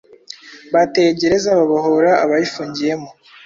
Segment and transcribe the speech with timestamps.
[0.73, 3.09] Bateye gereza babohora abayifungiyemo